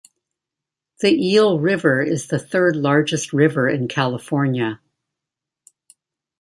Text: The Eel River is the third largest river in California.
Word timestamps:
The 1.01 1.11
Eel 1.13 1.59
River 1.59 2.01
is 2.01 2.25
the 2.27 2.39
third 2.39 2.75
largest 2.75 3.33
river 3.33 3.69
in 3.69 3.87
California. 3.87 4.81